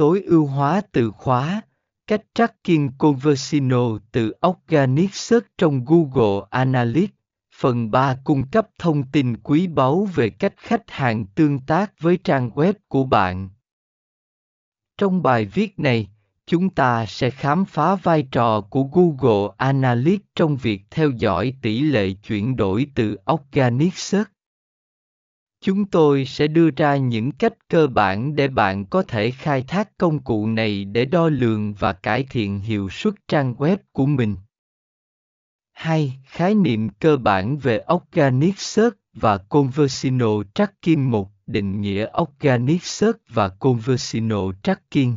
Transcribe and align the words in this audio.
tối 0.00 0.22
ưu 0.26 0.46
hóa 0.46 0.82
từ 0.92 1.10
khóa, 1.10 1.62
cách 2.06 2.22
tracking 2.34 2.88
conversino 2.98 3.98
từ 4.12 4.32
Organic 4.46 5.14
Search 5.14 5.46
trong 5.58 5.84
Google 5.84 6.46
Analytics. 6.50 7.14
Phần 7.54 7.90
3 7.90 8.16
cung 8.24 8.50
cấp 8.50 8.68
thông 8.78 9.02
tin 9.02 9.36
quý 9.36 9.66
báu 9.66 10.08
về 10.14 10.30
cách 10.30 10.54
khách 10.56 10.90
hàng 10.90 11.26
tương 11.26 11.58
tác 11.58 12.00
với 12.00 12.16
trang 12.24 12.50
web 12.50 12.72
của 12.88 13.04
bạn. 13.04 13.48
Trong 14.98 15.22
bài 15.22 15.44
viết 15.44 15.78
này, 15.78 16.08
chúng 16.46 16.70
ta 16.70 17.06
sẽ 17.06 17.30
khám 17.30 17.64
phá 17.64 17.94
vai 17.94 18.22
trò 18.22 18.60
của 18.60 18.82
Google 18.82 19.54
Analytics 19.56 20.24
trong 20.34 20.56
việc 20.56 20.82
theo 20.90 21.10
dõi 21.10 21.54
tỷ 21.62 21.80
lệ 21.80 22.10
chuyển 22.12 22.56
đổi 22.56 22.86
từ 22.94 23.16
Organic 23.32 23.94
Search. 23.94 24.30
Chúng 25.60 25.84
tôi 25.84 26.24
sẽ 26.24 26.46
đưa 26.46 26.70
ra 26.70 26.96
những 26.96 27.32
cách 27.32 27.68
cơ 27.68 27.86
bản 27.86 28.36
để 28.36 28.48
bạn 28.48 28.84
có 28.86 29.02
thể 29.02 29.30
khai 29.30 29.62
thác 29.62 29.98
công 29.98 30.18
cụ 30.18 30.46
này 30.46 30.84
để 30.84 31.04
đo 31.04 31.28
lường 31.28 31.74
và 31.74 31.92
cải 31.92 32.26
thiện 32.30 32.60
hiệu 32.60 32.88
suất 32.88 33.14
trang 33.28 33.54
web 33.54 33.76
của 33.92 34.06
mình. 34.06 34.36
2. 35.72 36.12
Khái 36.24 36.54
niệm 36.54 36.88
cơ 36.88 37.16
bản 37.16 37.58
về 37.58 37.84
Organic 37.94 38.58
Search 38.58 38.96
và 39.12 39.38
Conversino 39.38 40.42
Tracking 40.54 41.10
1. 41.10 41.30
Định 41.46 41.80
nghĩa 41.80 42.06
Organic 42.20 42.84
Search 42.84 43.18
và 43.28 43.48
Conversino 43.48 44.52
Tracking 44.62 45.16